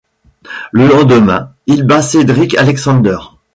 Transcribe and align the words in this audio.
Le 0.71 0.87
lendemain, 0.87 1.53
il 1.67 1.83
bat 1.83 2.01
Cedric 2.01 2.55
Alexander. 2.57 3.17